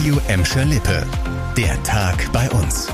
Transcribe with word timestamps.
Radio 0.00 0.18
Emscher 0.28 0.64
Lippe. 0.64 1.06
Der 1.58 1.82
Tag 1.82 2.32
bei 2.32 2.48
uns. 2.52 2.88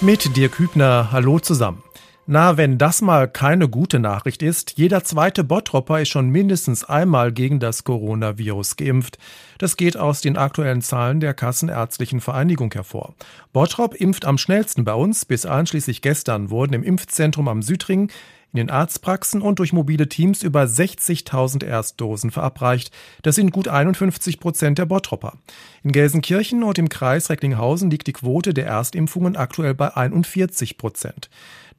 Mit 0.00 0.36
dir 0.36 0.50
Kübner, 0.50 1.10
hallo 1.10 1.40
zusammen. 1.40 1.82
Na, 2.24 2.56
wenn 2.56 2.78
das 2.78 3.02
mal 3.02 3.26
keine 3.26 3.68
gute 3.68 3.98
Nachricht 3.98 4.40
ist, 4.40 4.74
jeder 4.76 5.02
zweite 5.02 5.42
Bottropper 5.42 6.00
ist 6.00 6.10
schon 6.10 6.30
mindestens 6.30 6.84
einmal 6.84 7.32
gegen 7.32 7.58
das 7.58 7.82
Coronavirus 7.82 8.76
geimpft. 8.76 9.18
Das 9.58 9.76
geht 9.76 9.96
aus 9.96 10.20
den 10.20 10.36
aktuellen 10.36 10.80
Zahlen 10.80 11.18
der 11.18 11.34
Kassenärztlichen 11.34 12.20
Vereinigung 12.20 12.72
hervor. 12.72 13.16
Bottrop 13.52 13.96
impft 13.96 14.26
am 14.26 14.38
schnellsten 14.38 14.84
bei 14.84 14.94
uns. 14.94 15.24
Bis 15.24 15.44
einschließlich 15.44 16.02
gestern 16.02 16.50
wurden 16.50 16.74
im 16.74 16.84
Impfzentrum 16.84 17.48
am 17.48 17.62
Südring 17.62 18.12
in 18.52 18.58
den 18.58 18.70
Arztpraxen 18.70 19.40
und 19.40 19.58
durch 19.58 19.72
mobile 19.72 20.08
Teams 20.08 20.42
über 20.42 20.64
60.000 20.64 21.64
Erstdosen 21.64 22.30
verabreicht. 22.30 22.90
Das 23.22 23.34
sind 23.34 23.50
gut 23.50 23.68
51 23.68 24.40
Prozent 24.40 24.78
der 24.78 24.86
Bottropper. 24.86 25.38
In 25.82 25.92
Gelsenkirchen 25.92 26.62
und 26.62 26.78
im 26.78 26.88
Kreis 26.88 27.30
Recklinghausen 27.30 27.90
liegt 27.90 28.06
die 28.06 28.12
Quote 28.12 28.52
der 28.54 28.66
Erstimpfungen 28.66 29.36
aktuell 29.36 29.74
bei 29.74 29.96
41 29.96 30.76
Prozent. 30.76 31.30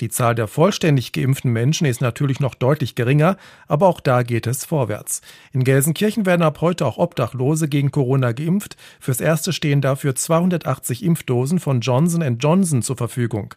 Die 0.01 0.09
Zahl 0.09 0.35
der 0.35 0.47
vollständig 0.47 1.11
geimpften 1.11 1.51
Menschen 1.51 1.85
ist 1.85 2.01
natürlich 2.01 2.39
noch 2.39 2.55
deutlich 2.55 2.95
geringer, 2.95 3.37
aber 3.67 3.87
auch 3.87 3.99
da 3.99 4.23
geht 4.23 4.47
es 4.47 4.65
vorwärts. 4.65 5.21
In 5.51 5.63
Gelsenkirchen 5.63 6.25
werden 6.25 6.41
ab 6.41 6.61
heute 6.61 6.85
auch 6.85 6.97
Obdachlose 6.97 7.67
gegen 7.67 7.91
Corona 7.91 8.31
geimpft. 8.31 8.75
Fürs 8.99 9.21
Erste 9.21 9.53
stehen 9.53 9.81
dafür 9.81 10.15
280 10.15 11.03
Impfdosen 11.03 11.59
von 11.59 11.81
Johnson 11.81 12.37
Johnson 12.39 12.81
zur 12.81 12.97
Verfügung. 12.97 13.53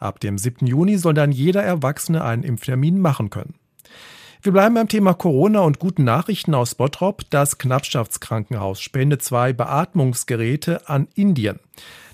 Ab 0.00 0.18
dem 0.18 0.38
7. 0.38 0.66
Juni 0.66 0.96
soll 0.96 1.14
dann 1.14 1.30
jeder 1.30 1.62
Erwachsene 1.62 2.24
einen 2.24 2.42
Impftermin 2.42 2.98
machen 2.98 3.30
können. 3.30 3.54
Wir 4.42 4.52
bleiben 4.52 4.74
beim 4.74 4.88
Thema 4.88 5.12
Corona 5.12 5.60
und 5.60 5.78
guten 5.78 6.04
Nachrichten 6.04 6.54
aus 6.54 6.74
Bottrop. 6.74 7.24
Das 7.28 7.58
Knappschaftskrankenhaus 7.58 8.80
spendet 8.80 9.22
zwei 9.22 9.52
Beatmungsgeräte 9.52 10.88
an 10.88 11.08
Indien. 11.14 11.60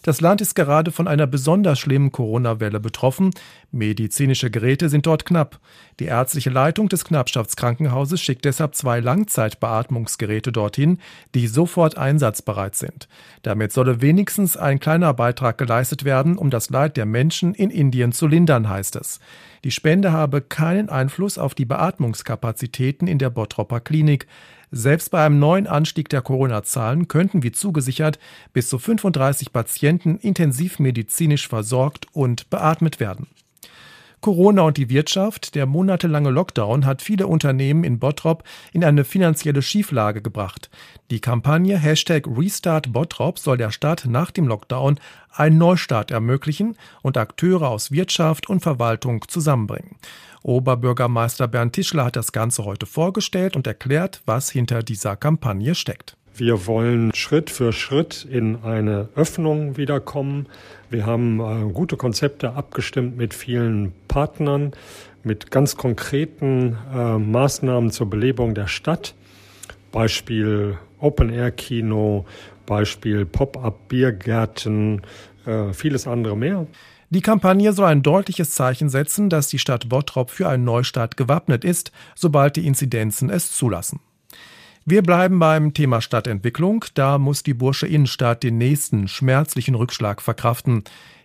Das 0.06 0.20
Land 0.20 0.40
ist 0.40 0.54
gerade 0.54 0.92
von 0.92 1.08
einer 1.08 1.26
besonders 1.26 1.80
schlimmen 1.80 2.12
Corona-Welle 2.12 2.78
betroffen. 2.78 3.32
Medizinische 3.72 4.52
Geräte 4.52 4.88
sind 4.88 5.04
dort 5.04 5.26
knapp. 5.26 5.58
Die 5.98 6.04
ärztliche 6.04 6.50
Leitung 6.50 6.88
des 6.88 7.04
Knappschaftskrankenhauses 7.04 8.20
schickt 8.20 8.44
deshalb 8.44 8.76
zwei 8.76 9.00
Langzeitbeatmungsgeräte 9.00 10.52
dorthin, 10.52 10.98
die 11.34 11.48
sofort 11.48 11.98
einsatzbereit 11.98 12.76
sind. 12.76 13.08
Damit 13.42 13.72
solle 13.72 14.00
wenigstens 14.00 14.56
ein 14.56 14.78
kleiner 14.78 15.12
Beitrag 15.12 15.58
geleistet 15.58 16.04
werden, 16.04 16.38
um 16.38 16.50
das 16.50 16.70
Leid 16.70 16.96
der 16.96 17.04
Menschen 17.04 17.52
in 17.52 17.70
Indien 17.70 18.12
zu 18.12 18.28
lindern, 18.28 18.68
heißt 18.68 18.94
es. 18.94 19.18
Die 19.64 19.72
Spende 19.72 20.12
habe 20.12 20.40
keinen 20.40 20.88
Einfluss 20.88 21.36
auf 21.36 21.56
die 21.56 21.64
Beatmungskapazitäten 21.64 23.08
in 23.08 23.18
der 23.18 23.30
Bottropper 23.30 23.80
Klinik. 23.80 24.28
Selbst 24.70 25.10
bei 25.10 25.24
einem 25.24 25.38
neuen 25.38 25.66
Anstieg 25.66 26.08
der 26.08 26.22
Corona-Zahlen 26.22 27.08
könnten, 27.08 27.42
wie 27.42 27.52
zugesichert, 27.52 28.18
bis 28.52 28.68
zu 28.68 28.78
35 28.78 29.52
Patienten 29.52 30.18
intensivmedizinisch 30.18 31.48
versorgt 31.48 32.06
und 32.12 32.50
beatmet 32.50 32.98
werden. 33.00 33.28
Corona 34.20 34.62
und 34.62 34.76
die 34.76 34.90
Wirtschaft, 34.90 35.54
der 35.54 35.66
monatelange 35.66 36.30
Lockdown 36.30 36.84
hat 36.84 37.02
viele 37.02 37.26
Unternehmen 37.26 37.84
in 37.84 37.98
Bottrop 37.98 38.42
in 38.72 38.82
eine 38.82 39.04
finanzielle 39.04 39.62
Schieflage 39.62 40.22
gebracht. 40.22 40.68
Die 41.10 41.20
Kampagne 41.20 41.78
Hashtag 41.78 42.26
Restart 42.26 42.92
Bottrop 42.92 43.38
soll 43.38 43.56
der 43.56 43.70
Stadt 43.70 44.06
nach 44.08 44.30
dem 44.30 44.48
Lockdown 44.48 44.98
einen 45.30 45.58
Neustart 45.58 46.10
ermöglichen 46.10 46.76
und 47.02 47.16
Akteure 47.16 47.68
aus 47.68 47.90
Wirtschaft 47.90 48.48
und 48.48 48.60
Verwaltung 48.60 49.24
zusammenbringen. 49.28 49.96
Oberbürgermeister 50.42 51.48
Bernd 51.48 51.74
Tischler 51.74 52.06
hat 52.06 52.16
das 52.16 52.32
Ganze 52.32 52.64
heute 52.64 52.86
vorgestellt 52.86 53.56
und 53.56 53.66
erklärt, 53.66 54.22
was 54.26 54.50
hinter 54.50 54.82
dieser 54.82 55.16
Kampagne 55.16 55.74
steckt. 55.74 56.16
Wir 56.38 56.66
wollen 56.66 57.14
Schritt 57.14 57.48
für 57.48 57.72
Schritt 57.72 58.26
in 58.30 58.62
eine 58.62 59.08
Öffnung 59.16 59.78
wiederkommen. 59.78 60.46
Wir 60.90 61.06
haben 61.06 61.40
äh, 61.40 61.72
gute 61.72 61.96
Konzepte 61.96 62.52
abgestimmt 62.52 63.16
mit 63.16 63.32
vielen 63.32 63.94
Partnern, 64.06 64.72
mit 65.22 65.50
ganz 65.50 65.78
konkreten 65.78 66.76
äh, 66.94 67.16
Maßnahmen 67.16 67.90
zur 67.90 68.10
Belebung 68.10 68.54
der 68.54 68.66
Stadt. 68.66 69.14
Beispiel 69.92 70.76
Open-Air-Kino, 70.98 72.26
Beispiel 72.66 73.24
Pop-up-Biergärten, 73.24 75.00
äh, 75.46 75.72
vieles 75.72 76.06
andere 76.06 76.36
mehr. 76.36 76.66
Die 77.08 77.22
Kampagne 77.22 77.72
soll 77.72 77.86
ein 77.86 78.02
deutliches 78.02 78.50
Zeichen 78.50 78.90
setzen, 78.90 79.30
dass 79.30 79.48
die 79.48 79.58
Stadt 79.58 79.88
Bottrop 79.88 80.28
für 80.30 80.50
einen 80.50 80.64
Neustart 80.64 81.16
gewappnet 81.16 81.64
ist, 81.64 81.92
sobald 82.14 82.56
die 82.56 82.66
Inzidenzen 82.66 83.30
es 83.30 83.52
zulassen. 83.52 84.00
Wir 84.88 85.02
bleiben 85.02 85.40
beim 85.40 85.74
Thema 85.74 86.00
Stadtentwicklung. 86.00 86.84
Da 86.94 87.18
muss 87.18 87.42
die 87.42 87.54
Bursche 87.54 87.88
Innenstadt 87.88 88.44
den 88.44 88.56
nächsten 88.56 89.08
schmerzlichen 89.08 89.74
Rückschlag 89.74 90.22
verkraften. 90.22 90.84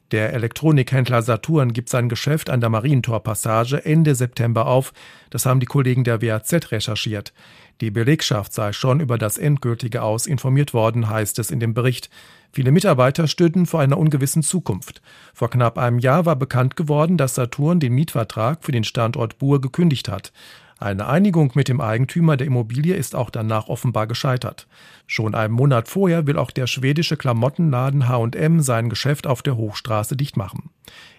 Der 0.09 0.33
Elektronikhändler 0.33 1.21
Saturn 1.21 1.71
gibt 1.71 1.87
sein 1.87 2.09
Geschäft 2.09 2.49
an 2.49 2.59
der 2.59 2.71
Marientorpassage 2.71 3.85
Ende 3.85 4.15
September 4.15 4.65
auf. 4.65 4.93
Das 5.29 5.45
haben 5.45 5.59
die 5.59 5.67
Kollegen 5.67 6.03
der 6.03 6.23
WAZ 6.23 6.71
recherchiert. 6.71 7.33
Die 7.81 7.91
Belegschaft 7.91 8.51
sei 8.51 8.73
schon 8.73 8.99
über 8.99 9.19
das 9.19 9.37
endgültige 9.37 10.01
Aus 10.01 10.25
informiert 10.25 10.73
worden, 10.73 11.07
heißt 11.07 11.37
es 11.37 11.51
in 11.51 11.59
dem 11.59 11.75
Bericht. 11.75 12.09
Viele 12.51 12.71
Mitarbeiter 12.71 13.27
stünden 13.27 13.67
vor 13.67 13.79
einer 13.79 13.99
ungewissen 13.99 14.41
Zukunft. 14.41 15.03
Vor 15.35 15.51
knapp 15.51 15.77
einem 15.77 15.99
Jahr 15.99 16.25
war 16.25 16.35
bekannt 16.35 16.75
geworden, 16.75 17.15
dass 17.15 17.35
Saturn 17.35 17.79
den 17.79 17.93
Mietvertrag 17.93 18.65
für 18.65 18.71
den 18.71 18.83
Standort 18.83 19.37
Buhr 19.37 19.61
gekündigt 19.61 20.09
hat. 20.09 20.33
Eine 20.81 21.05
Einigung 21.05 21.51
mit 21.53 21.67
dem 21.67 21.79
Eigentümer 21.79 22.37
der 22.37 22.47
Immobilie 22.47 22.95
ist 22.95 23.13
auch 23.13 23.29
danach 23.29 23.67
offenbar 23.67 24.07
gescheitert. 24.07 24.65
Schon 25.05 25.35
einen 25.35 25.53
Monat 25.53 25.87
vorher 25.87 26.25
will 26.25 26.39
auch 26.39 26.49
der 26.49 26.65
schwedische 26.65 27.17
Klamottenladen 27.17 28.09
H&M 28.09 28.61
sein 28.61 28.89
Geschäft 28.89 29.27
auf 29.27 29.43
der 29.43 29.57
Hochstraße 29.57 30.17
dicht 30.17 30.37
machen. 30.37 30.71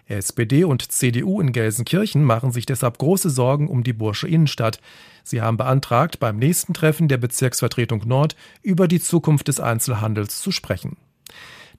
SPD 0.07 0.65
und 0.65 0.91
CDU 0.91 1.41
in 1.41 1.53
Gelsenkirchen 1.53 2.25
machen 2.25 2.51
sich 2.51 2.67
deshalb 2.67 2.99
große 2.99 3.31
Sorgen 3.31 3.69
um 3.69 3.85
die 3.85 3.93
Bursche 3.93 4.27
Innenstadt. 4.27 4.81
Sie 5.23 5.43
haben 5.43 5.59
beantragt, 5.59 6.19
beim 6.19 6.39
nächsten 6.39 6.75
Treffen 6.75 7.07
der 7.07 7.19
Bezirksvertretung 7.19 8.03
Nord 8.05 8.35
über 8.63 8.89
die 8.89 9.01
Zukunft 9.01 9.47
des 9.47 9.61
Einzelhandels 9.61 10.41
zu 10.41 10.51
sprechen. 10.51 10.97